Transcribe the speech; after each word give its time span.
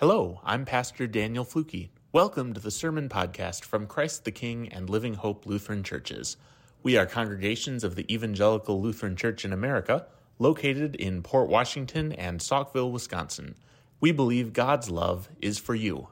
Hello, 0.00 0.40
I'm 0.44 0.64
Pastor 0.64 1.08
Daniel 1.08 1.44
Fluke. 1.44 1.88
Welcome 2.12 2.54
to 2.54 2.60
the 2.60 2.70
Sermon 2.70 3.08
Podcast 3.08 3.64
from 3.64 3.88
Christ 3.88 4.24
the 4.24 4.30
King 4.30 4.68
and 4.68 4.88
Living 4.88 5.14
Hope 5.14 5.44
Lutheran 5.44 5.82
Churches. 5.82 6.36
We 6.84 6.96
are 6.96 7.04
congregations 7.04 7.82
of 7.82 7.96
the 7.96 8.06
Evangelical 8.08 8.80
Lutheran 8.80 9.16
Church 9.16 9.44
in 9.44 9.52
America, 9.52 10.06
located 10.38 10.94
in 10.94 11.24
Port 11.24 11.48
Washington 11.48 12.12
and 12.12 12.38
Saukville, 12.38 12.92
Wisconsin. 12.92 13.56
We 13.98 14.12
believe 14.12 14.52
God's 14.52 14.88
love 14.88 15.30
is 15.42 15.58
for 15.58 15.74
you. 15.74 16.10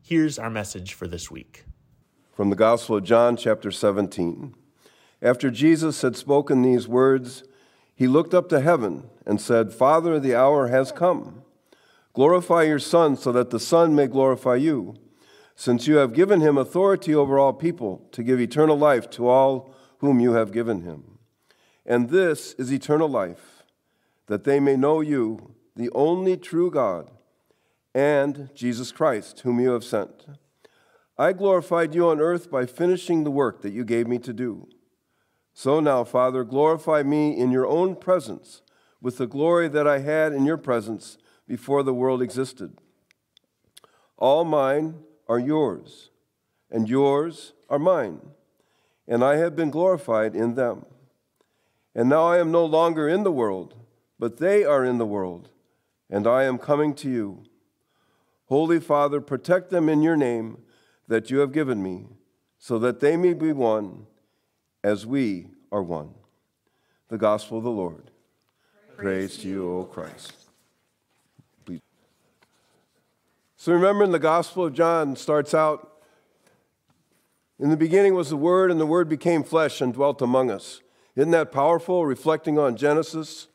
Here's 0.00 0.38
our 0.38 0.48
message 0.48 0.94
for 0.94 1.06
this 1.06 1.30
week. 1.30 1.66
From 2.32 2.48
the 2.48 2.56
Gospel 2.56 2.96
of 2.96 3.04
John, 3.04 3.36
chapter 3.36 3.70
17. 3.70 4.54
After 5.20 5.50
Jesus 5.50 6.00
had 6.00 6.16
spoken 6.16 6.62
these 6.62 6.88
words, 6.88 7.44
he 7.94 8.08
looked 8.08 8.32
up 8.32 8.48
to 8.48 8.60
heaven 8.60 9.10
and 9.26 9.38
said, 9.38 9.74
Father, 9.74 10.18
the 10.18 10.34
hour 10.34 10.68
has 10.68 10.92
come. 10.92 11.42
Glorify 12.12 12.64
your 12.64 12.78
Son, 12.78 13.16
so 13.16 13.30
that 13.32 13.50
the 13.50 13.60
Son 13.60 13.94
may 13.94 14.06
glorify 14.06 14.56
you, 14.56 14.94
since 15.54 15.86
you 15.86 15.96
have 15.96 16.14
given 16.14 16.40
him 16.40 16.56
authority 16.56 17.14
over 17.14 17.38
all 17.38 17.52
people 17.52 18.08
to 18.12 18.22
give 18.22 18.40
eternal 18.40 18.78
life 18.78 19.08
to 19.10 19.28
all 19.28 19.74
whom 19.98 20.20
you 20.20 20.32
have 20.32 20.52
given 20.52 20.82
him. 20.82 21.18
And 21.84 22.10
this 22.10 22.54
is 22.54 22.72
eternal 22.72 23.08
life, 23.08 23.62
that 24.26 24.44
they 24.44 24.60
may 24.60 24.76
know 24.76 25.00
you, 25.00 25.54
the 25.74 25.90
only 25.90 26.36
true 26.36 26.70
God, 26.70 27.10
and 27.94 28.50
Jesus 28.54 28.92
Christ, 28.92 29.40
whom 29.40 29.60
you 29.60 29.70
have 29.70 29.84
sent. 29.84 30.26
I 31.16 31.32
glorified 31.32 31.94
you 31.94 32.08
on 32.08 32.20
earth 32.20 32.50
by 32.50 32.66
finishing 32.66 33.24
the 33.24 33.30
work 33.30 33.62
that 33.62 33.72
you 33.72 33.84
gave 33.84 34.06
me 34.06 34.18
to 34.18 34.32
do. 34.32 34.68
So 35.52 35.80
now, 35.80 36.04
Father, 36.04 36.44
glorify 36.44 37.02
me 37.02 37.36
in 37.36 37.50
your 37.50 37.66
own 37.66 37.96
presence 37.96 38.62
with 39.00 39.18
the 39.18 39.26
glory 39.26 39.66
that 39.68 39.88
I 39.88 39.98
had 39.98 40.32
in 40.32 40.44
your 40.44 40.56
presence 40.56 41.18
before 41.48 41.82
the 41.82 41.94
world 41.94 42.20
existed. 42.22 42.76
All 44.18 44.44
mine 44.44 44.96
are 45.26 45.38
yours, 45.38 46.10
and 46.70 46.88
yours 46.88 47.54
are 47.70 47.78
mine, 47.78 48.20
and 49.08 49.24
I 49.24 49.36
have 49.36 49.56
been 49.56 49.70
glorified 49.70 50.36
in 50.36 50.54
them. 50.54 50.84
And 51.94 52.08
now 52.08 52.26
I 52.26 52.38
am 52.38 52.52
no 52.52 52.64
longer 52.64 53.08
in 53.08 53.24
the 53.24 53.32
world, 53.32 53.74
but 54.18 54.36
they 54.36 54.64
are 54.64 54.84
in 54.84 54.98
the 54.98 55.06
world, 55.06 55.48
and 56.10 56.26
I 56.26 56.44
am 56.44 56.58
coming 56.58 56.94
to 56.96 57.10
you. 57.10 57.44
Holy 58.46 58.78
Father, 58.78 59.20
protect 59.20 59.70
them 59.70 59.88
in 59.88 60.02
your 60.02 60.16
name 60.16 60.58
that 61.06 61.30
you 61.30 61.38
have 61.38 61.52
given 61.52 61.82
me, 61.82 62.06
so 62.58 62.78
that 62.78 63.00
they 63.00 63.16
may 63.16 63.32
be 63.32 63.52
one 63.52 64.06
as 64.84 65.06
we 65.06 65.48
are 65.72 65.82
one. 65.82 66.14
The 67.08 67.18
Gospel 67.18 67.58
of 67.58 67.64
the 67.64 67.70
Lord. 67.70 68.10
Praise, 68.96 69.04
Praise 69.04 69.36
to 69.38 69.48
you, 69.48 69.78
O 69.78 69.84
Christ. 69.84 70.37
So 73.60 73.72
remember 73.72 74.04
in 74.04 74.12
the 74.12 74.20
Gospel 74.20 74.66
of 74.66 74.72
John 74.72 75.16
starts 75.16 75.52
out 75.52 76.00
in 77.58 77.70
the 77.70 77.76
beginning 77.76 78.14
was 78.14 78.30
the 78.30 78.36
Word, 78.36 78.70
and 78.70 78.80
the 78.80 78.86
Word 78.86 79.08
became 79.08 79.42
flesh 79.42 79.80
and 79.80 79.92
dwelt 79.92 80.22
among 80.22 80.48
us. 80.48 80.80
Isn't 81.16 81.32
that 81.32 81.50
powerful? 81.50 82.06
Reflecting 82.06 82.56
on 82.56 82.76
Genesis. 82.76 83.48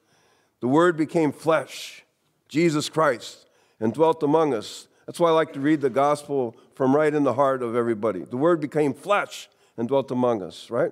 The 0.59 0.67
Word 0.67 0.97
became 0.97 1.31
flesh, 1.31 2.03
Jesus 2.49 2.89
Christ, 2.89 3.45
and 3.79 3.93
dwelt 3.93 4.21
among 4.23 4.53
us. 4.53 4.89
That's 5.05 5.21
why 5.21 5.29
I 5.29 5.31
like 5.31 5.53
to 5.53 5.61
read 5.61 5.79
the 5.79 5.89
Gospel 5.89 6.57
from 6.75 6.93
right 6.93 7.13
in 7.13 7.23
the 7.23 7.35
heart 7.35 7.63
of 7.63 7.73
everybody. 7.73 8.25
The 8.25 8.35
Word 8.35 8.59
became 8.59 8.93
flesh 8.93 9.47
and 9.77 9.87
dwelt 9.87 10.11
among 10.11 10.43
us, 10.43 10.69
right? 10.69 10.91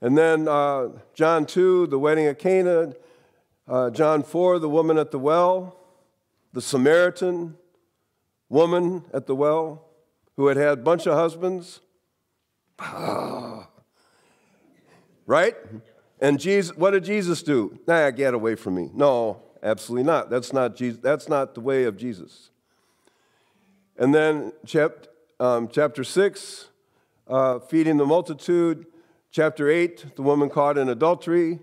And 0.00 0.18
then 0.18 0.48
uh, 0.48 0.88
John 1.14 1.46
2, 1.46 1.86
the 1.86 1.98
wedding 2.00 2.26
at 2.26 2.40
Cana. 2.40 2.94
Uh, 3.68 3.90
John 3.90 4.24
4, 4.24 4.58
the 4.58 4.68
woman 4.68 4.98
at 4.98 5.12
the 5.12 5.20
well. 5.20 5.78
The 6.52 6.60
Samaritan 6.60 7.56
woman 8.52 9.02
at 9.14 9.26
the 9.26 9.34
well 9.34 9.88
who 10.36 10.46
had 10.48 10.58
had 10.58 10.68
a 10.68 10.82
bunch 10.82 11.06
of 11.06 11.14
husbands. 11.14 11.80
right? 15.26 15.56
And 16.20 16.38
Jesus, 16.38 16.76
what 16.76 16.90
did 16.90 17.04
Jesus 17.04 17.42
do? 17.42 17.78
Nah, 17.86 18.10
get 18.10 18.34
away 18.34 18.54
from 18.54 18.74
me. 18.74 18.90
No, 18.92 19.40
absolutely 19.62 20.04
not. 20.04 20.28
That's 20.28 20.52
not 20.52 20.76
Jesus. 20.76 21.00
That's 21.02 21.30
not 21.30 21.54
the 21.54 21.62
way 21.62 21.84
of 21.84 21.96
Jesus. 21.96 22.50
And 23.96 24.14
then 24.14 24.52
chapter, 24.66 25.08
um, 25.40 25.68
chapter 25.68 26.04
six, 26.04 26.68
uh, 27.26 27.58
feeding 27.58 27.96
the 27.96 28.06
multitude. 28.06 28.86
Chapter 29.30 29.70
eight, 29.70 30.14
the 30.14 30.22
woman 30.22 30.50
caught 30.50 30.76
in 30.76 30.90
adultery. 30.90 31.58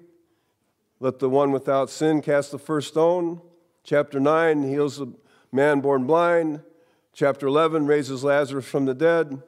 Let 0.99 1.19
the 1.19 1.29
one 1.29 1.51
without 1.51 1.91
sin 1.91 2.23
cast 2.23 2.51
the 2.51 2.57
first 2.57 2.87
stone. 2.87 3.41
Chapter 3.83 4.19
nine 4.19 4.63
heals 4.63 4.97
the 4.97 5.13
man 5.51 5.81
born 5.81 6.05
blind. 6.05 6.61
Chapter 7.13 7.47
11 7.47 7.85
raises 7.85 8.23
Lazarus 8.23 8.65
from 8.65 8.85
the 8.85 8.93
dead. 8.93 9.41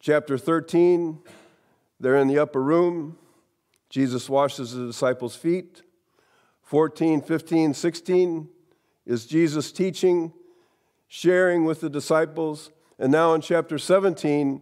Chapter 0.00 0.38
13, 0.38 1.18
they're 1.98 2.16
in 2.16 2.28
the 2.28 2.38
upper 2.38 2.62
room. 2.62 3.16
Jesus 3.90 4.28
washes 4.28 4.72
the 4.72 4.86
disciples' 4.86 5.34
feet. 5.34 5.82
14, 6.62 7.22
15, 7.22 7.74
16 7.74 8.48
is 9.06 9.26
Jesus 9.26 9.72
teaching, 9.72 10.32
sharing 11.08 11.64
with 11.64 11.80
the 11.80 11.88
disciples. 11.88 12.70
And 12.98 13.10
now 13.10 13.32
in 13.34 13.40
chapter 13.40 13.78
17, 13.78 14.60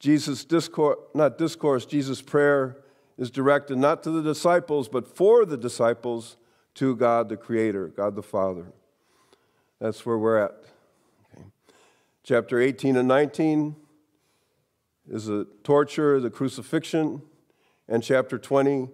Jesus' 0.00 0.44
discourse, 0.44 0.98
not 1.14 1.38
discourse, 1.38 1.86
Jesus' 1.86 2.20
prayer 2.20 2.78
is 3.16 3.30
directed 3.30 3.78
not 3.78 4.02
to 4.02 4.10
the 4.10 4.22
disciples, 4.22 4.88
but 4.88 5.06
for 5.16 5.44
the 5.44 5.56
disciples 5.56 6.36
to 6.74 6.94
God 6.96 7.28
the 7.28 7.36
Creator, 7.36 7.88
God 7.88 8.16
the 8.16 8.22
Father. 8.22 8.72
That's 9.80 10.04
where 10.04 10.18
we're 10.18 10.38
at. 10.38 10.54
Chapter 12.28 12.60
18 12.60 12.98
and 12.98 13.08
19 13.08 13.74
is 15.08 15.24
the 15.24 15.46
torture, 15.64 16.20
the 16.20 16.28
crucifixion, 16.28 17.22
and 17.88 18.02
chapter 18.02 18.36
20 18.36 18.90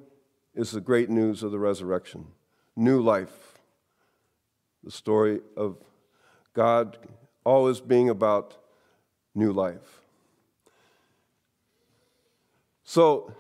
is 0.55 0.71
the 0.71 0.81
great 0.81 1.11
news 1.11 1.43
of 1.43 1.51
the 1.51 1.59
resurrection 1.59 2.29
new 2.77 3.03
life. 3.03 3.59
The 4.85 4.93
story 4.93 5.41
of 5.57 5.79
God 6.53 6.97
always 7.43 7.81
being 7.81 8.09
about 8.09 8.57
new 9.35 9.53
life. 9.53 10.03
So, 12.85 13.35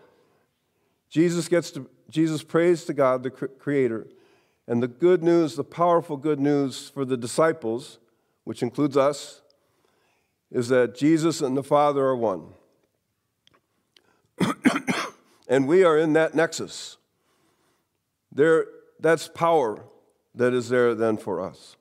Jesus 1.08 1.46
gets 1.46 1.70
to, 1.70 1.88
Jesus 2.10 2.42
prays 2.42 2.84
to 2.86 2.94
God, 2.94 3.22
the 3.22 3.30
Creator, 3.30 4.08
and 4.66 4.82
the 4.82 4.88
good 4.88 5.22
news, 5.22 5.54
the 5.54 5.62
powerful 5.62 6.16
good 6.16 6.40
news 6.40 6.88
for 6.88 7.04
the 7.04 7.16
disciples, 7.16 8.00
which 8.42 8.60
includes 8.60 8.96
us, 8.96 9.40
is 10.50 10.68
that 10.68 10.94
Jesus 10.94 11.40
and 11.40 11.56
the 11.56 11.62
Father 11.62 12.04
are 12.04 12.16
one. 12.16 12.54
and 15.48 15.66
we 15.66 15.84
are 15.84 15.98
in 15.98 16.12
that 16.14 16.34
nexus. 16.34 16.96
There, 18.32 18.66
that's 18.98 19.28
power 19.28 19.84
that 20.34 20.52
is 20.52 20.68
there 20.68 20.94
then 20.94 21.16
for 21.16 21.40
us. 21.40 21.76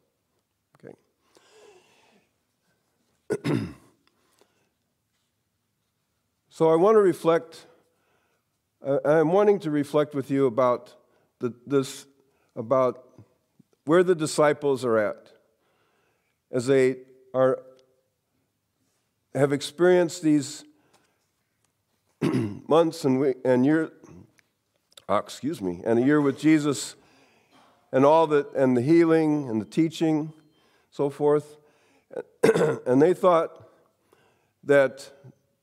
Okay. 3.34 3.60
so 6.50 6.72
I 6.72 6.76
want 6.76 6.96
to 6.96 7.02
reflect, 7.02 7.66
I'm 9.06 9.32
wanting 9.32 9.60
to 9.60 9.72
reflect 9.72 10.14
with 10.14 10.30
you 10.30 10.46
about 10.46 10.96
the, 11.40 11.54
this, 11.66 12.06
about 12.56 13.04
where 13.86 14.04
the 14.04 14.16
disciples 14.16 14.86
are 14.86 14.98
at 14.98 15.32
as 16.52 16.68
they 16.68 16.98
are 17.34 17.60
have 19.36 19.52
experienced 19.52 20.22
these 20.22 20.64
months 22.22 23.04
and, 23.06 23.20
we, 23.20 23.34
and 23.44 23.66
year, 23.66 23.92
oh, 25.10 25.18
excuse 25.18 25.62
me, 25.62 25.82
and 25.86 26.00
a 26.00 26.02
year 26.02 26.22
with 26.22 26.40
Jesus 26.40 26.96
and 27.92 28.06
all 28.06 28.28
that, 28.28 28.54
and 28.54 28.76
the 28.76 28.82
healing 28.82 29.50
and 29.50 29.62
the 29.62 29.66
teaching, 29.66 30.34
so 30.92 31.10
forth. 31.10 31.58
and 32.86 33.02
they 33.02 33.14
thought 33.14 33.70
that 34.64 35.12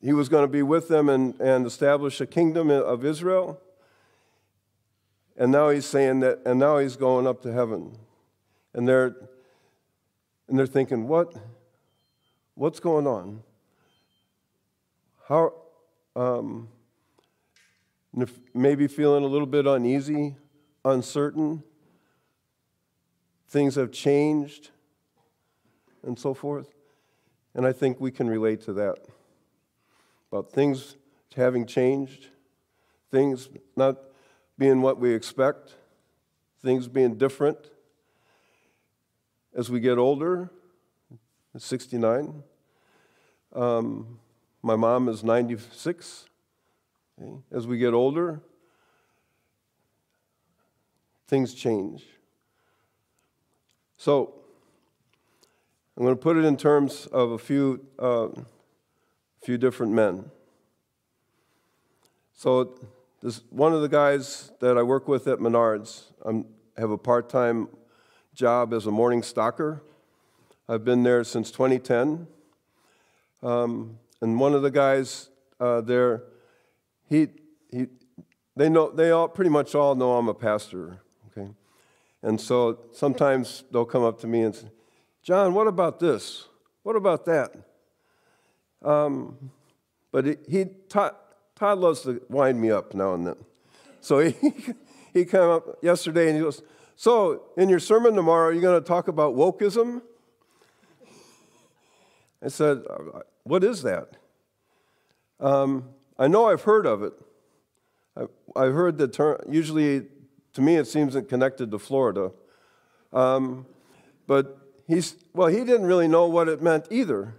he 0.00 0.12
was 0.12 0.28
going 0.28 0.44
to 0.44 0.48
be 0.52 0.62
with 0.62 0.88
them 0.88 1.08
and, 1.08 1.38
and 1.40 1.66
establish 1.66 2.20
a 2.20 2.26
kingdom 2.26 2.70
of 2.70 3.04
Israel. 3.04 3.60
And 5.36 5.52
now 5.52 5.70
he's 5.70 5.86
saying 5.86 6.20
that, 6.20 6.40
and 6.44 6.58
now 6.58 6.78
he's 6.78 6.96
going 6.96 7.26
up 7.26 7.42
to 7.42 7.52
heaven. 7.52 7.96
And 8.74 8.86
they're, 8.86 9.16
and 10.48 10.58
they're 10.58 10.66
thinking, 10.66 11.08
what, 11.08 11.34
what's 12.54 12.80
going 12.80 13.06
on? 13.06 13.42
How, 15.30 15.52
um, 16.16 16.66
maybe 18.52 18.88
feeling 18.88 19.22
a 19.22 19.28
little 19.28 19.46
bit 19.46 19.64
uneasy, 19.64 20.34
uncertain, 20.84 21.62
things 23.48 23.76
have 23.76 23.92
changed, 23.92 24.70
and 26.02 26.18
so 26.18 26.34
forth. 26.34 26.74
And 27.54 27.64
I 27.64 27.70
think 27.72 28.00
we 28.00 28.10
can 28.10 28.28
relate 28.28 28.62
to 28.62 28.72
that 28.72 28.96
about 30.32 30.50
things 30.50 30.96
having 31.36 31.64
changed, 31.64 32.26
things 33.12 33.50
not 33.76 33.98
being 34.58 34.82
what 34.82 34.98
we 34.98 35.14
expect, 35.14 35.76
things 36.60 36.88
being 36.88 37.14
different. 37.14 37.70
As 39.54 39.70
we 39.70 39.78
get 39.78 39.96
older, 39.96 40.50
69. 41.56 42.42
Um, 43.54 44.18
my 44.62 44.76
mom 44.76 45.08
is 45.08 45.24
96. 45.24 46.26
Okay? 47.20 47.36
As 47.52 47.66
we 47.66 47.78
get 47.78 47.94
older, 47.94 48.40
things 51.28 51.54
change. 51.54 52.04
So, 53.96 54.34
I'm 55.96 56.04
going 56.04 56.16
to 56.16 56.20
put 56.20 56.36
it 56.36 56.44
in 56.44 56.56
terms 56.56 57.06
of 57.06 57.32
a 57.32 57.38
few, 57.38 57.84
uh, 57.98 58.28
few 59.42 59.58
different 59.58 59.92
men. 59.92 60.30
So, 62.32 62.78
this, 63.20 63.42
one 63.50 63.74
of 63.74 63.82
the 63.82 63.88
guys 63.88 64.50
that 64.60 64.78
I 64.78 64.82
work 64.82 65.08
with 65.08 65.28
at 65.28 65.38
Menards, 65.40 66.04
I 66.26 66.42
have 66.80 66.90
a 66.90 66.96
part 66.96 67.28
time 67.28 67.68
job 68.34 68.72
as 68.72 68.86
a 68.86 68.90
morning 68.90 69.22
stalker. 69.22 69.82
I've 70.66 70.84
been 70.84 71.02
there 71.02 71.22
since 71.24 71.50
2010. 71.50 72.26
Um, 73.42 73.98
and 74.20 74.38
one 74.38 74.54
of 74.54 74.62
the 74.62 74.70
guys 74.70 75.30
uh, 75.58 75.80
there, 75.80 76.24
he, 77.08 77.28
he, 77.70 77.86
they, 78.56 78.68
know, 78.68 78.90
they 78.90 79.10
all, 79.10 79.28
pretty 79.28 79.50
much 79.50 79.74
all 79.74 79.94
know 79.94 80.16
I'm 80.16 80.28
a 80.28 80.34
pastor, 80.34 81.00
okay? 81.30 81.50
And 82.22 82.40
so 82.40 82.80
sometimes 82.92 83.64
they'll 83.70 83.84
come 83.84 84.04
up 84.04 84.20
to 84.20 84.26
me 84.26 84.42
and 84.42 84.54
say, 84.54 84.70
Jon, 85.22 85.54
what 85.54 85.66
about 85.66 86.00
this? 86.00 86.48
What 86.82 86.96
about 86.96 87.24
that? 87.26 87.54
Um, 88.82 89.50
but 90.12 90.26
he, 90.26 90.36
he 90.48 90.64
Todd, 90.88 91.14
Todd 91.54 91.78
loves 91.78 92.02
to 92.02 92.20
wind 92.28 92.60
me 92.60 92.70
up 92.70 92.94
now 92.94 93.14
and 93.14 93.26
then. 93.26 93.36
So 94.00 94.18
he, 94.20 94.34
he 95.12 95.24
came 95.24 95.42
up 95.42 95.78
yesterday 95.82 96.28
and 96.28 96.36
he 96.36 96.42
goes, 96.42 96.62
So, 96.96 97.44
in 97.56 97.68
your 97.68 97.80
sermon 97.80 98.14
tomorrow, 98.14 98.48
are 98.48 98.52
you 98.52 98.62
going 98.62 98.80
to 98.80 98.86
talk 98.86 99.08
about 99.08 99.34
wokeism? 99.34 100.02
I 102.42 102.48
said, 102.48 102.82
What 103.44 103.64
is 103.64 103.82
that? 103.82 104.16
Um, 105.38 105.90
I 106.18 106.28
know 106.28 106.48
I've 106.48 106.62
heard 106.62 106.86
of 106.86 107.02
it. 107.02 107.12
I, 108.54 108.64
have 108.64 108.74
heard 108.74 108.98
the 108.98 109.08
term, 109.08 109.38
usually 109.48 110.06
to 110.52 110.60
me 110.60 110.76
it 110.76 110.86
seems 110.86 111.16
connected 111.28 111.70
to 111.70 111.78
Florida. 111.78 112.32
Um, 113.12 113.66
but 114.26 114.58
he's, 114.86 115.16
well, 115.32 115.48
he 115.48 115.58
didn't 115.58 115.86
really 115.86 116.08
know 116.08 116.26
what 116.26 116.48
it 116.48 116.60
meant 116.62 116.86
either, 116.90 117.34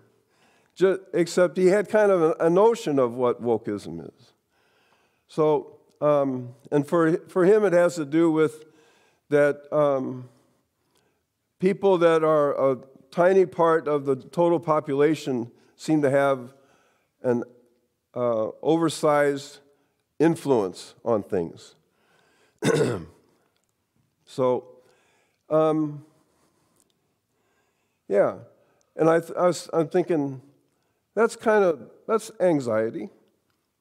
just, 0.76 1.02
except 1.14 1.58
he 1.58 1.68
had 1.68 1.90
kind 1.90 2.12
of 2.12 2.36
a, 2.40 2.50
notion 2.50 3.00
of 3.00 3.14
what 3.14 3.42
wokeism 3.42 4.06
is. 4.06 4.34
So, 5.28 5.78
um, 6.02 6.56
and 6.72 6.88
for, 6.88 7.18
for 7.28 7.46
him, 7.46 7.64
it 7.64 7.74
has 7.74 7.96
to 7.96 8.06
do 8.06 8.32
with 8.32 8.66
that 9.30 9.62
um, 9.72 10.28
people 11.60 11.98
that 12.00 12.24
are 12.24 12.80
tiny 13.12 13.46
part 13.46 13.88
of 13.88 14.06
the 14.06 14.16
total 14.16 14.60
population 14.60 15.52
seem 15.76 16.02
to 16.02 16.10
have 16.10 16.54
an 17.22 17.44
uh, 18.16 18.50
oversized 18.62 19.60
influence 20.20 20.96
on 21.04 21.24
things. 21.24 21.76
so, 24.26 24.66
um, 25.50 26.06
yeah, 28.08 28.36
and 28.96 29.10
I, 29.10 29.22
I 29.38 29.48
was, 29.48 29.70
I'm 29.74 29.88
thinking 29.88 30.42
that's 31.16 31.36
kind 31.36 31.64
of 31.64 31.90
that's 32.08 32.32
anxiety. 32.40 33.10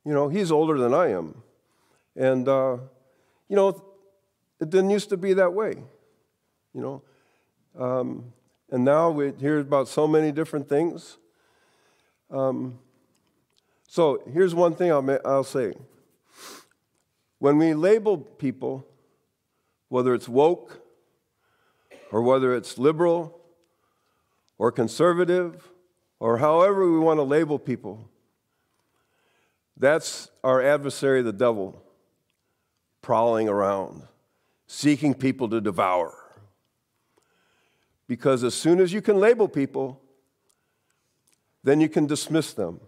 You 0.05 0.15
know, 0.15 0.29
he's 0.29 0.51
older 0.51 0.79
than 0.79 0.95
I 0.95 1.09
am, 1.09 1.43
and 2.17 2.49
uh, 2.49 2.79
you 3.49 3.57
know, 3.57 3.69
it 4.61 4.71
didn't 4.71 4.91
used 4.91 5.11
to 5.11 5.17
be 5.17 5.35
that 5.35 5.53
way. 5.53 5.75
You 6.73 6.81
know, 6.81 7.03
um, 7.79 8.33
and 8.71 8.85
now 8.85 9.11
we 9.11 9.33
hear 9.33 9.59
about 9.59 9.89
so 9.89 10.07
many 10.07 10.31
different 10.31 10.69
things. 10.69 11.19
Um, 12.31 12.79
so 13.89 14.23
here's 14.33 14.55
one 14.55 14.75
thing 14.77 14.93
I'll, 14.93 15.19
I'll 15.25 15.45
say. 15.45 15.75
When 17.41 17.59
we 17.59 17.75
label 17.75 18.19
people, 18.19 18.87
whether 19.89 20.15
it's 20.15 20.29
woke 20.29 20.81
or 22.13 22.23
whether 22.23 22.55
it's 22.55 22.79
liberal 22.79 23.41
or 24.59 24.71
conservative 24.71 25.69
or 26.21 26.39
however 26.39 26.91
we 26.91 26.99
want 26.99 27.19
to 27.19 27.25
label 27.25 27.59
people, 27.59 28.09
that's 29.77 30.31
our 30.45 30.63
adversary, 30.63 31.23
the 31.23 31.33
devil, 31.33 31.83
prowling 33.03 33.49
around, 33.49 34.03
seeking 34.67 35.15
people 35.15 35.49
to 35.49 35.61
devour. 35.61 36.20
Because 38.11 38.43
as 38.43 38.55
soon 38.55 38.81
as 38.81 38.93
you 38.93 39.01
can 39.01 39.21
label 39.21 39.47
people, 39.47 40.03
then 41.63 41.81
you 41.81 41.89
can 41.89 42.09
dismiss 42.09 42.53
them. 42.53 42.81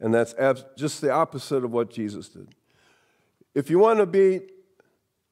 And 0.00 0.14
that's 0.14 0.34
just 0.76 1.00
the 1.00 1.10
opposite 1.10 1.64
of 1.64 1.72
what 1.72 1.88
Jesus 1.88 2.28
did. 2.28 2.54
If 3.54 3.70
you 3.70 3.78
want 3.78 4.00
to 4.00 4.06
be 4.06 4.40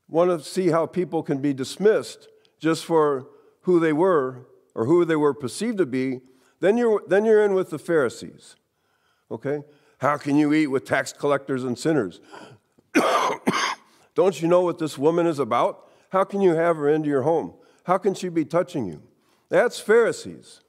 want 0.09 0.31
to 0.31 0.43
see 0.43 0.69
how 0.69 0.87
people 0.87 1.23
can 1.23 1.43
be 1.43 1.53
dismissed 1.53 2.27
just 2.59 2.87
for 2.87 3.27
who 3.65 3.79
they 3.79 3.93
were 3.93 4.47
or 4.75 4.87
who 4.87 5.05
they 5.05 5.17
were 5.17 5.35
perceived 5.35 5.77
to 5.77 5.87
be, 5.87 6.23
then 6.61 6.79
you're, 6.79 7.03
then 7.07 7.27
you're 7.27 7.45
in 7.45 7.53
with 7.53 7.69
the 7.69 7.79
Pharisees. 7.79 8.57
Okay? 9.31 9.61
How 9.99 10.17
can 10.17 10.37
you 10.37 10.55
eat 10.55 10.69
with 10.69 10.87
tax 10.87 11.13
collectors 11.13 11.65
and 11.65 11.79
sinners? 11.79 12.23
Don't 14.15 14.41
you 14.41 14.49
know 14.49 14.63
what 14.63 14.79
this 14.79 14.97
woman 14.97 15.27
is 15.27 15.39
about? 15.39 15.91
How 16.15 16.23
can 16.23 16.41
you 16.41 16.55
have 16.55 16.77
her 16.77 16.89
into 16.89 17.09
your 17.09 17.23
home? 17.23 17.55
How 17.83 17.99
can 17.99 18.15
she 18.15 18.29
be 18.29 18.45
touching 18.45 18.87
you? 18.87 19.03
That's 19.49 19.81
Pharisees. 19.81 20.61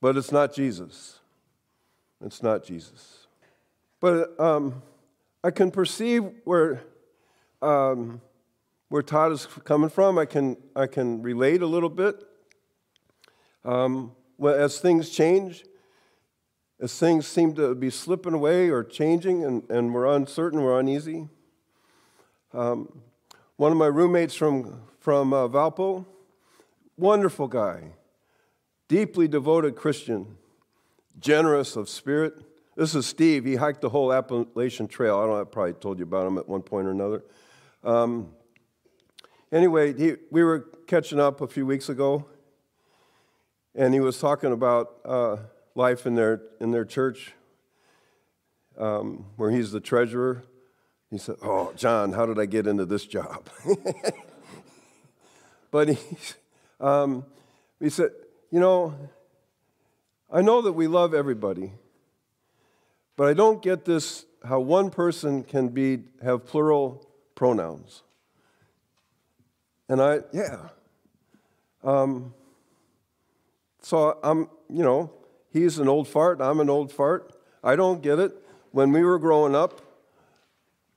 But 0.00 0.16
it's 0.16 0.32
not 0.32 0.54
Jesus. 0.54 1.18
It's 2.24 2.42
not 2.42 2.64
Jesus. 2.64 3.26
But 4.00 4.40
um, 4.40 4.80
I 5.44 5.50
can 5.50 5.70
perceive 5.70 6.24
where, 6.44 6.80
um, 7.60 8.22
where 8.88 9.02
Todd 9.02 9.30
is 9.30 9.44
coming 9.62 9.90
from. 9.90 10.16
I 10.16 10.24
can, 10.24 10.56
I 10.74 10.86
can 10.86 11.20
relate 11.20 11.60
a 11.60 11.66
little 11.66 11.90
bit. 11.90 12.16
Um, 13.62 14.12
well, 14.38 14.54
as 14.54 14.78
things 14.78 15.10
change, 15.10 15.66
as 16.80 16.98
things 16.98 17.26
seem 17.26 17.54
to 17.56 17.74
be 17.74 17.90
slipping 17.90 18.32
away 18.32 18.70
or 18.70 18.84
changing 18.84 19.44
and, 19.44 19.68
and 19.68 19.92
we're 19.92 20.06
uncertain, 20.06 20.62
we're 20.62 20.80
uneasy. 20.80 21.28
Um, 22.54 22.88
one 23.56 23.70
of 23.70 23.78
my 23.78 23.86
roommates 23.86 24.34
from, 24.34 24.82
from 24.98 25.32
uh, 25.32 25.48
Valpo, 25.48 26.06
wonderful 26.96 27.48
guy, 27.48 27.92
deeply 28.88 29.28
devoted 29.28 29.76
Christian, 29.76 30.36
generous 31.20 31.76
of 31.76 31.88
spirit. 31.88 32.34
This 32.76 32.94
is 32.94 33.06
Steve. 33.06 33.44
He 33.44 33.56
hiked 33.56 33.82
the 33.82 33.90
whole 33.90 34.12
Appalachian 34.12 34.88
Trail. 34.88 35.18
I 35.18 35.26
don't 35.26 35.34
know, 35.34 35.40
I 35.42 35.44
probably 35.44 35.74
told 35.74 35.98
you 35.98 36.04
about 36.04 36.26
him 36.26 36.38
at 36.38 36.48
one 36.48 36.62
point 36.62 36.86
or 36.86 36.90
another. 36.90 37.22
Um, 37.84 38.30
anyway, 39.50 39.92
he, 39.92 40.14
we 40.30 40.42
were 40.42 40.68
catching 40.86 41.20
up 41.20 41.40
a 41.40 41.46
few 41.46 41.66
weeks 41.66 41.88
ago, 41.88 42.24
and 43.74 43.92
he 43.92 44.00
was 44.00 44.18
talking 44.18 44.52
about 44.52 44.96
uh, 45.04 45.36
life 45.74 46.06
in 46.06 46.14
their, 46.14 46.40
in 46.60 46.70
their 46.70 46.84
church, 46.84 47.34
um, 48.78 49.26
where 49.36 49.50
he's 49.50 49.72
the 49.72 49.80
treasurer. 49.80 50.44
He 51.12 51.18
said, 51.18 51.36
Oh, 51.42 51.74
Jon, 51.76 52.14
how 52.14 52.24
did 52.24 52.38
I 52.38 52.46
get 52.46 52.66
into 52.66 52.86
this 52.86 53.04
job? 53.04 53.46
but 55.70 55.90
he, 55.90 55.98
um, 56.80 57.26
he 57.78 57.90
said, 57.90 58.12
You 58.50 58.60
know, 58.60 58.94
I 60.32 60.40
know 60.40 60.62
that 60.62 60.72
we 60.72 60.86
love 60.86 61.12
everybody, 61.12 61.72
but 63.14 63.28
I 63.28 63.34
don't 63.34 63.60
get 63.60 63.84
this 63.84 64.24
how 64.42 64.60
one 64.60 64.88
person 64.88 65.44
can 65.44 65.68
be, 65.68 66.04
have 66.22 66.46
plural 66.46 67.06
pronouns. 67.34 68.02
And 69.90 70.00
I, 70.00 70.20
yeah. 70.32 70.70
Um, 71.84 72.32
so 73.82 74.18
I'm, 74.24 74.48
you 74.70 74.82
know, 74.82 75.12
he's 75.50 75.78
an 75.78 75.88
old 75.88 76.08
fart, 76.08 76.40
I'm 76.40 76.58
an 76.58 76.70
old 76.70 76.90
fart. 76.90 77.34
I 77.62 77.76
don't 77.76 78.02
get 78.02 78.18
it. 78.18 78.32
When 78.70 78.92
we 78.92 79.02
were 79.02 79.18
growing 79.18 79.54
up, 79.54 79.91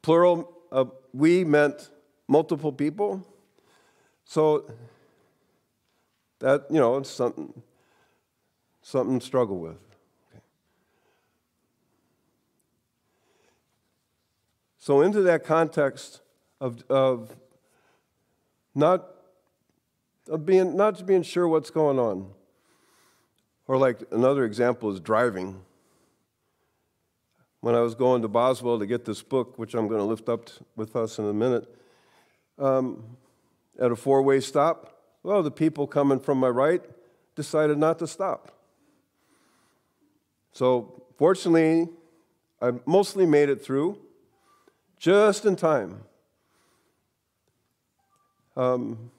Plural, 0.05 0.47
uh, 0.71 0.85
we 1.13 1.43
meant 1.43 1.89
multiple 2.27 2.71
people. 2.71 3.25
So 4.23 4.71
that, 6.37 6.67
you 6.69 6.79
know, 6.79 6.97
it's 6.97 7.09
something, 7.09 7.51
something 8.83 9.19
to 9.19 9.25
struggle 9.25 9.57
with. 9.57 9.77
Okay. 10.29 10.43
So, 14.77 15.01
into 15.01 15.23
that 15.23 15.43
context 15.43 16.21
of, 16.61 16.83
of 16.87 17.35
not 18.75 19.07
of 20.29 20.45
being 20.45 20.77
not 20.77 21.03
being 21.07 21.23
sure 21.23 21.47
what's 21.47 21.71
going 21.71 21.97
on, 21.97 22.29
or 23.67 23.77
like 23.77 24.03
another 24.11 24.45
example 24.45 24.91
is 24.91 24.99
driving 24.99 25.61
when 27.65 27.73
I 27.73 27.81
was 27.81 27.95
going 27.95 28.21
to 28.21 28.27
Boswell 28.27 28.77
to 28.77 28.85
get 28.85 29.05
this 29.05 29.23
book, 29.23 29.57
which 29.57 29.73
I'm 29.73 29.87
going 29.87 29.99
to 29.99 30.05
lift 30.05 30.29
up 30.29 30.51
with 30.75 30.95
us 30.95 31.17
in 31.17 31.25
a 31.25 31.33
minute, 31.33 31.65
um, 32.59 33.17
at 33.79 33.91
a 33.91 33.95
four 33.95 34.21
way 34.21 34.39
stop, 34.39 35.01
Well, 35.23 35.41
the 35.41 35.49
people 35.49 35.87
coming 35.87 36.19
from 36.19 36.37
my 36.37 36.49
right 36.49 36.83
decided 37.35 37.79
not 37.79 37.97
to 37.97 38.07
stop. 38.07 38.51
So, 40.51 41.05
fortunately, 41.17 41.89
I 42.61 42.73
mostly 42.85 43.25
made 43.25 43.49
it 43.49 43.65
through 43.65 43.97
just 44.99 45.43
in 45.43 45.55
time. 45.55 46.03
Um, 48.55 49.09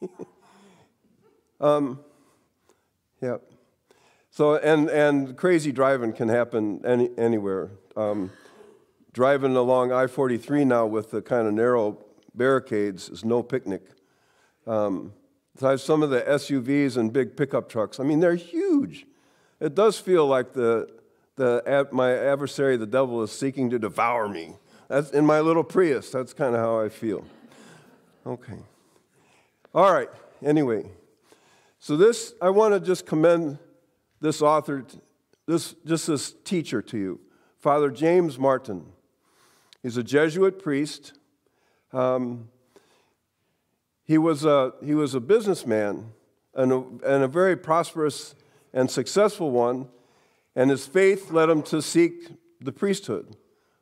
um, 1.60 2.00
yeah. 3.20 3.38
So, 4.30 4.56
and, 4.56 4.90
and 4.90 5.36
crazy 5.36 5.72
driving 5.72 6.12
can 6.12 6.28
happen 6.28 6.82
any, 6.84 7.10
anywhere. 7.16 7.70
Um, 7.96 8.30
driving 9.12 9.56
along 9.56 9.92
I 9.92 10.06
43 10.06 10.64
now 10.66 10.84
with 10.86 11.10
the 11.10 11.22
kind 11.22 11.48
of 11.48 11.54
narrow 11.54 11.98
barricades 12.34 13.08
is 13.08 13.24
no 13.24 13.42
picnic. 13.42 13.82
Um, 14.66 15.14
so 15.58 15.68
I 15.68 15.70
have 15.70 15.80
some 15.80 16.02
of 16.02 16.10
the 16.10 16.20
SUVs 16.20 16.98
and 16.98 17.12
big 17.12 17.34
pickup 17.34 17.68
trucks. 17.68 17.98
I 17.98 18.04
mean, 18.04 18.20
they're 18.20 18.34
huge. 18.34 19.06
It 19.58 19.74
does 19.74 19.98
feel 19.98 20.26
like 20.26 20.52
the, 20.52 20.90
the, 21.36 21.88
my 21.92 22.14
adversary, 22.14 22.76
the 22.76 22.86
devil, 22.86 23.22
is 23.22 23.32
seeking 23.32 23.70
to 23.70 23.78
devour 23.78 24.28
me. 24.28 24.56
That's 24.88 25.10
in 25.10 25.24
my 25.24 25.40
little 25.40 25.64
Prius. 25.64 26.10
That's 26.10 26.34
kind 26.34 26.54
of 26.54 26.60
how 26.60 26.80
I 26.80 26.90
feel. 26.90 27.24
Okay. 28.26 28.58
All 29.76 29.92
right. 29.92 30.08
Anyway, 30.42 30.86
so 31.78 31.98
this, 31.98 32.32
I 32.40 32.48
want 32.48 32.72
to 32.72 32.80
just 32.80 33.04
commend 33.04 33.58
this 34.22 34.40
author, 34.40 34.86
this, 35.46 35.74
just 35.84 36.06
this 36.06 36.34
teacher 36.44 36.80
to 36.80 36.96
you, 36.96 37.20
Father 37.58 37.90
James 37.90 38.38
Martin. 38.38 38.86
He's 39.82 39.98
a 39.98 40.02
Jesuit 40.02 40.62
priest. 40.62 41.12
Um, 41.92 42.48
he, 44.06 44.16
was 44.16 44.46
a, 44.46 44.72
he 44.82 44.94
was 44.94 45.14
a 45.14 45.20
businessman 45.20 46.06
and 46.54 46.72
a, 46.72 46.76
and 47.04 47.24
a 47.24 47.28
very 47.28 47.54
prosperous 47.54 48.34
and 48.72 48.90
successful 48.90 49.50
one, 49.50 49.88
and 50.54 50.70
his 50.70 50.86
faith 50.86 51.30
led 51.30 51.50
him 51.50 51.62
to 51.64 51.82
seek 51.82 52.30
the 52.62 52.72
priesthood 52.72 53.36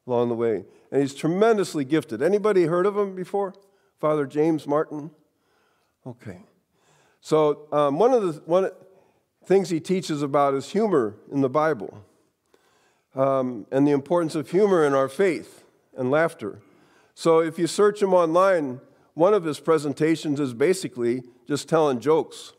along 0.09 0.29
the 0.29 0.35
way. 0.35 0.65
And 0.91 1.03
he's 1.03 1.15
tremendously 1.15 1.85
gifted. 1.85 2.21
Anybody 2.21 2.65
heard 2.65 2.85
of 2.85 2.99
him 2.99 3.15
before? 3.15 3.55
Father 4.01 4.27
James 4.27 4.67
Martin? 4.67 5.13
Okay. 6.07 6.41
So, 7.21 7.67
um, 7.73 7.99
one 7.99 8.13
of 8.13 8.23
the 8.23 8.43
one 8.45 8.71
things 9.47 9.71
he 9.71 9.81
teaches 9.81 10.23
about 10.23 10.55
is 10.55 10.71
humor 10.71 11.17
in 11.33 11.41
the 11.41 11.49
Bible 11.49 12.05
um, 13.15 13.67
and 13.71 13.87
the 13.87 13.93
importance 13.93 14.35
of 14.35 14.51
humor 14.51 14.85
in 14.85 14.93
our 14.93 15.09
faith 15.09 15.65
and 15.97 16.11
laughter. 16.11 16.61
So, 17.15 17.39
if 17.41 17.59
you 17.59 17.67
search 17.67 18.03
him 18.03 18.13
online, 18.13 18.81
one 19.15 19.33
of 19.33 19.45
his 19.45 19.61
presentations 19.61 20.41
is 20.41 20.53
basically 20.53 21.23
just 21.49 21.69
telling 21.69 22.01
jokes, 22.01 22.53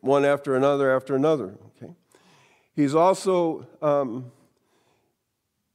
one 0.00 0.24
after 0.24 0.56
another 0.56 0.94
after 0.94 1.14
another. 1.14 1.56
Okay? 1.76 1.92
He's 2.74 2.94
also 2.94 3.68
um, 3.80 4.32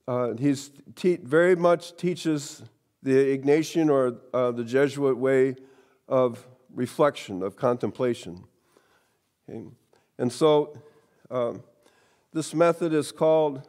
uh, 0.08 0.34
he's 0.34 0.72
te- 0.96 1.18
very 1.18 1.56
much 1.56 1.96
teaches 1.96 2.64
the 3.02 3.38
Ignatian 3.38 3.90
or 3.90 4.18
uh, 4.34 4.52
the 4.52 4.66
Jesuit 4.66 5.18
way 5.18 5.56
of 6.10 6.46
reflection, 6.74 7.44
of 7.44 7.56
contemplation. 7.56 8.44
Okay? 9.50 9.64
And 10.18 10.32
so 10.32 10.78
uh, 11.30 11.54
this 12.34 12.54
method 12.54 12.94
is 12.94 13.12
called 13.12 13.68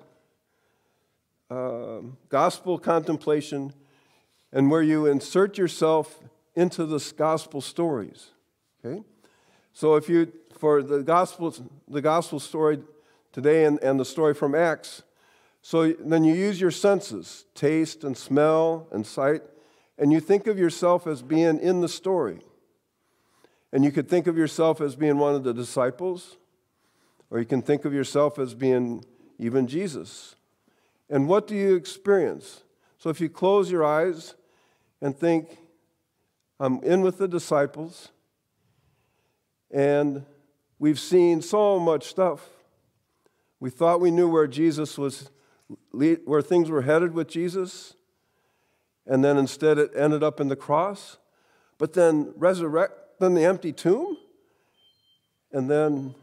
uh, 1.50 2.00
gospel 2.28 2.78
contemplation, 2.78 3.72
and 4.52 4.70
where 4.70 4.82
you 4.82 5.06
insert 5.06 5.58
yourself 5.58 6.20
into 6.54 6.86
the 6.86 7.12
gospel 7.16 7.60
stories. 7.60 8.30
Okay? 8.84 9.02
So 9.72 9.96
if 9.96 10.08
you, 10.08 10.32
for 10.56 10.82
the 10.82 11.02
gospel, 11.02 11.54
the 11.88 12.02
gospel 12.02 12.40
story 12.40 12.80
today 13.32 13.64
and, 13.64 13.82
and 13.82 13.98
the 13.98 14.04
story 14.04 14.34
from 14.34 14.54
Acts, 14.54 15.02
so 15.62 15.92
then 15.92 16.24
you 16.24 16.34
use 16.34 16.60
your 16.60 16.70
senses, 16.70 17.46
taste 17.54 18.02
and 18.02 18.16
smell 18.16 18.88
and 18.90 19.06
sight, 19.06 19.42
and 19.96 20.12
you 20.12 20.20
think 20.20 20.46
of 20.46 20.58
yourself 20.58 21.06
as 21.06 21.22
being 21.22 21.60
in 21.60 21.80
the 21.80 21.88
story. 21.88 22.40
And 23.72 23.84
you 23.84 23.90
could 23.90 24.08
think 24.08 24.26
of 24.26 24.36
yourself 24.36 24.80
as 24.80 24.96
being 24.96 25.18
one 25.18 25.34
of 25.34 25.44
the 25.44 25.54
disciples, 25.54 26.36
or 27.30 27.38
you 27.38 27.46
can 27.46 27.62
think 27.62 27.84
of 27.84 27.94
yourself 27.94 28.38
as 28.38 28.54
being 28.54 29.04
even 29.38 29.66
Jesus. 29.66 30.36
And 31.08 31.28
what 31.28 31.46
do 31.46 31.54
you 31.54 31.74
experience? 31.74 32.62
So 32.98 33.10
if 33.10 33.20
you 33.20 33.28
close 33.28 33.70
your 33.70 33.84
eyes 33.84 34.34
and 35.00 35.16
think, 35.16 35.58
I'm 36.60 36.82
in 36.82 37.00
with 37.00 37.18
the 37.18 37.26
disciples, 37.26 38.10
and 39.70 40.26
we've 40.78 41.00
seen 41.00 41.40
so 41.42 41.80
much 41.80 42.04
stuff. 42.04 42.46
We 43.58 43.70
thought 43.70 44.00
we 44.00 44.10
knew 44.10 44.28
where 44.28 44.46
Jesus 44.46 44.98
was 44.98 45.30
where 45.92 46.42
things 46.42 46.68
were 46.68 46.82
headed 46.82 47.14
with 47.14 47.28
Jesus, 47.28 47.94
and 49.06 49.24
then 49.24 49.38
instead 49.38 49.78
it 49.78 49.90
ended 49.96 50.22
up 50.22 50.40
in 50.40 50.48
the 50.48 50.56
cross, 50.56 51.16
but 51.78 51.94
then 51.94 52.34
resurrect, 52.36 52.92
then 53.22 53.34
the 53.34 53.44
empty 53.44 53.72
tomb, 53.72 54.16
and 55.52 55.70
then, 55.70 56.14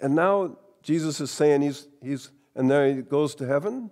and 0.00 0.14
now 0.14 0.56
Jesus 0.82 1.20
is 1.20 1.32
saying 1.32 1.62
he's, 1.62 1.88
he's, 2.00 2.30
and 2.54 2.70
then 2.70 2.96
he 2.96 3.02
goes 3.02 3.34
to 3.34 3.46
heaven, 3.46 3.90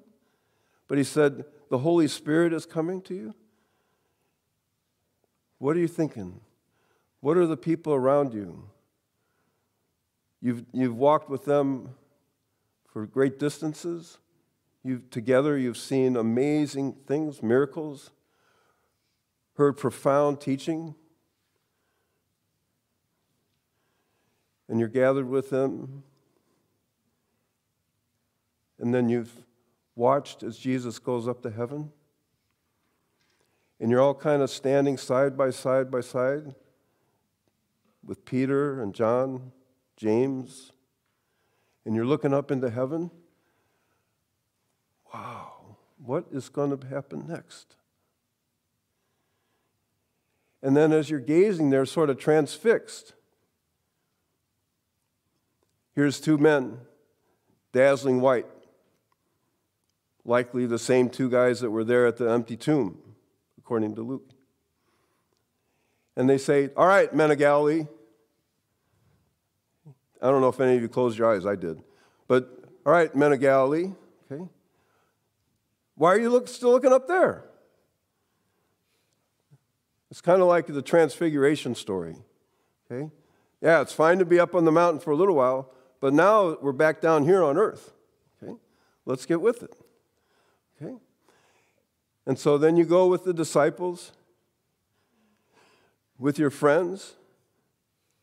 but 0.87 0.97
he 0.97 1.03
said, 1.03 1.45
the 1.69 1.79
Holy 1.79 2.07
Spirit 2.07 2.53
is 2.53 2.67
coming 2.67 3.03
to 3.03 3.15
you. 3.15 3.35
What 5.59 5.77
are 5.77 5.81
you 5.81 5.89
thinking? 5.89 6.41
What 7.21 7.37
are 7.37 7.47
the 7.47 7.57
people 7.57 7.95
around 7.95 8.33
you? 8.33 8.71
You've, 10.41 10.65
you've 10.73 10.97
walked 10.97 11.29
with 11.29 11.47
them 11.47 11.97
for 12.93 13.07
great 13.07 13.41
distances. 13.41 14.19
You've, 14.85 15.11
together, 15.11 15.59
you've 15.59 15.79
seen 15.79 16.17
amazing 16.17 16.93
things, 17.09 17.43
miracles, 17.43 18.13
heard 19.57 19.77
profound 19.77 20.41
teaching, 20.41 20.95
and 24.69 24.79
you're 24.79 24.89
gathered 24.89 25.29
with 25.29 25.51
them. 25.51 26.03
And 28.79 28.95
then 28.95 29.09
you've 29.09 29.33
watched 29.95 30.43
as 30.43 30.59
Jesus 30.59 30.99
goes 30.99 31.27
up 31.27 31.43
to 31.43 31.51
heaven. 31.51 31.93
And 33.81 33.91
you're 33.91 34.01
all 34.01 34.15
kind 34.15 34.43
of 34.43 34.51
standing 34.51 34.97
side 34.97 35.37
by 35.37 35.51
side 35.51 35.91
by 35.91 36.01
side 36.01 36.55
with 38.05 38.25
Peter 38.25 38.81
and 38.83 38.95
John, 38.95 39.53
James, 39.97 40.73
and 41.85 41.95
you're 41.95 42.07
looking 42.07 42.33
up 42.33 42.51
into 42.51 42.71
heaven, 42.71 43.11
wow, 45.13 45.77
what 45.99 46.27
is 46.33 46.49
going 46.49 46.77
to 46.77 46.87
happen 46.87 47.27
next? 47.27 47.77
And 50.63 50.77
then 50.77 50.93
as 50.93 51.11
you're 51.11 51.21
gazing 51.21 51.71
there, 51.71 51.87
sort 51.87 52.11
of 52.11 52.19
transfixed, 52.19 53.15
here's 55.97 56.21
two 56.21 56.39
men, 56.39 56.79
dazzling 57.73 58.21
white, 58.21 58.47
likely 60.25 60.67
the 60.67 60.79
same 60.79 61.11
two 61.11 61.29
guys 61.29 61.61
that 61.61 61.71
were 61.71 61.83
there 61.83 62.07
at 62.07 62.19
the 62.19 62.31
empty 62.31 62.57
tomb, 62.57 62.99
according 63.59 63.97
to 63.97 64.03
Luke. 64.03 64.31
And 66.17 66.31
they 66.31 66.39
say, 66.39 66.71
All 66.77 66.87
right, 66.87 67.13
men 67.13 67.31
of 67.33 67.39
Galilee, 67.39 67.87
I 70.23 70.31
don't 70.31 70.41
know 70.41 70.49
if 70.49 70.61
any 70.61 70.77
of 70.77 70.83
you 70.83 70.89
closed 70.89 71.19
your 71.19 71.35
eyes, 71.35 71.45
I 71.45 71.57
did. 71.57 71.83
But, 72.29 72.49
all 72.85 72.93
right, 72.93 73.15
men 73.15 73.33
of 73.33 73.41
Galilee, 73.41 73.93
okay. 74.31 74.45
Why 75.97 76.15
are 76.15 76.21
you 76.21 76.31
look, 76.31 76.49
still 76.49 76.71
looking 76.71 76.93
up 76.93 77.09
there? 77.09 77.45
It's 80.11 80.21
kind 80.21 80.41
of 80.41 80.49
like 80.49 80.67
the 80.67 80.83
transfiguration 80.83 81.75
story, 81.75 82.17
okay? 82.91 83.11
Yeah, 83.61 83.81
it's 83.81 83.93
fine 83.93 84.19
to 84.19 84.25
be 84.25 84.39
up 84.39 84.55
on 84.55 84.65
the 84.65 84.73
mountain 84.73 85.01
for 85.01 85.11
a 85.11 85.17
little 85.17 85.35
while, 85.35 85.73
but 86.01 86.13
now 86.13 86.57
we're 86.61 86.73
back 86.73 87.01
down 87.01 87.25
here 87.25 87.43
on 87.43 87.57
earth, 87.57 87.93
okay? 88.43 88.55
Let's 89.05 89.27
get 89.27 89.41
with 89.41 89.63
it, 89.63 89.75
okay? 90.81 90.95
And 92.27 92.39
so 92.39 92.59
then 92.59 92.77
you 92.77 92.85
go 92.85 93.07
with 93.07 93.25
the 93.25 93.33
disciples, 93.33 94.13
with 96.19 96.39
your 96.39 96.51
friends, 96.51 97.15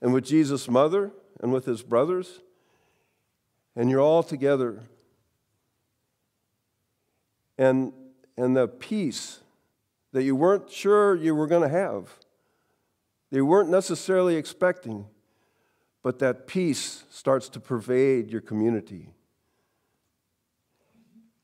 and 0.02 0.14
with 0.14 0.26
Jesus' 0.26 0.70
mother 0.70 1.12
and 1.42 1.54
with 1.54 1.66
his 1.66 1.82
brothers, 1.82 2.42
and 3.76 3.90
you're 3.90 4.02
all 4.02 4.22
together. 4.22 4.82
And, 7.58 7.94
and 8.38 8.56
the 8.56 8.68
peace 8.68 9.40
that 10.12 10.24
you 10.24 10.36
weren't 10.36 10.70
sure 10.70 11.16
you 11.16 11.34
were 11.34 11.48
going 11.48 11.62
to 11.62 11.70
have, 11.70 12.10
they 13.32 13.42
weren't 13.42 13.70
necessarily 13.70 14.36
expecting, 14.36 15.06
but 16.04 16.20
that 16.20 16.46
peace 16.46 17.06
starts 17.10 17.48
to 17.50 17.60
pervade 17.60 18.30
your 18.30 18.42
community. 18.42 19.10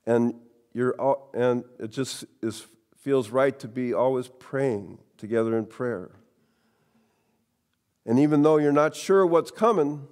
And, 0.05 0.35
you're, 0.73 0.95
and 1.33 1.63
it 1.79 1.91
just 1.91 2.25
is, 2.43 2.67
feels 2.97 3.29
right 3.29 3.57
to 3.59 3.67
be 3.67 3.93
always 3.93 4.27
praying 4.27 4.99
together 5.17 5.57
in 5.57 5.65
prayer. 5.65 6.11
And 8.05 8.19
even 8.19 8.41
though 8.41 8.57
you're 8.57 8.71
not 8.71 8.95
sure 8.95 9.25
what's 9.25 9.51
coming, 9.51 10.07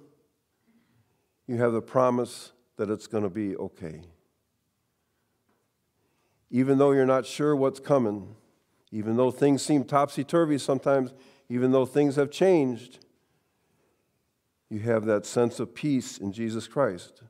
you 1.46 1.56
have 1.56 1.72
the 1.72 1.82
promise 1.82 2.52
that 2.76 2.90
it's 2.90 3.06
going 3.06 3.24
to 3.24 3.30
be 3.30 3.54
okay. 3.56 4.02
Even 6.50 6.78
though 6.78 6.92
you're 6.92 7.06
not 7.06 7.26
sure 7.26 7.54
what's 7.54 7.80
coming, 7.80 8.34
even 8.90 9.16
though 9.16 9.30
things 9.30 9.62
seem 9.62 9.84
topsy 9.84 10.24
turvy 10.24 10.56
sometimes, 10.56 11.12
even 11.50 11.72
though 11.72 11.84
things 11.84 12.16
have 12.16 12.30
changed, 12.30 13.04
you 14.70 14.80
have 14.80 15.04
that 15.06 15.24
sense 15.24 15.60
of 15.60 15.74
peace 15.74 16.18
in 16.18 16.32
Jesus 16.32 16.66
Christ 16.66 17.22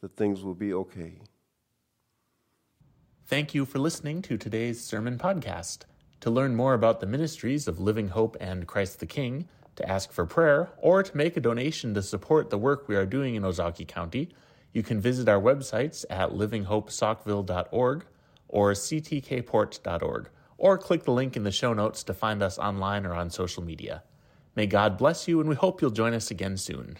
that 0.00 0.16
things 0.16 0.42
will 0.42 0.54
be 0.54 0.72
okay. 0.72 1.20
Thank 3.26 3.54
you 3.54 3.64
for 3.64 3.78
listening 3.78 4.22
to 4.22 4.36
today's 4.36 4.82
sermon 4.82 5.18
podcast. 5.18 5.80
To 6.20 6.30
learn 6.30 6.54
more 6.54 6.74
about 6.74 7.00
the 7.00 7.06
ministries 7.06 7.66
of 7.66 7.80
Living 7.80 8.08
Hope 8.08 8.36
and 8.40 8.66
Christ 8.66 9.00
the 9.00 9.06
King, 9.06 9.48
to 9.76 9.88
ask 9.88 10.12
for 10.12 10.26
prayer, 10.26 10.70
or 10.78 11.02
to 11.02 11.16
make 11.16 11.36
a 11.36 11.40
donation 11.40 11.94
to 11.94 12.02
support 12.02 12.50
the 12.50 12.58
work 12.58 12.88
we 12.88 12.96
are 12.96 13.06
doing 13.06 13.36
in 13.36 13.42
Ozaukee 13.42 13.88
County, 13.88 14.28
you 14.72 14.82
can 14.82 15.00
visit 15.00 15.28
our 15.28 15.40
websites 15.40 16.04
at 16.10 16.30
livinghopesaukville.org 16.30 18.04
or 18.48 18.72
ctkport.org, 18.72 20.28
or 20.58 20.78
click 20.78 21.04
the 21.04 21.12
link 21.12 21.36
in 21.36 21.44
the 21.44 21.52
show 21.52 21.72
notes 21.72 22.02
to 22.04 22.12
find 22.12 22.42
us 22.42 22.58
online 22.58 23.06
or 23.06 23.14
on 23.14 23.30
social 23.30 23.62
media. 23.62 24.02
May 24.56 24.66
God 24.66 24.98
bless 24.98 25.28
you, 25.28 25.40
and 25.40 25.48
we 25.48 25.54
hope 25.54 25.80
you'll 25.80 25.90
join 25.90 26.14
us 26.14 26.30
again 26.30 26.56
soon. 26.56 26.96